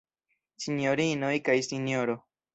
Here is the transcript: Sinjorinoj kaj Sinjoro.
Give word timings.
Sinjorinoj 0.65 1.31
kaj 1.51 1.59
Sinjoro. 1.69 2.19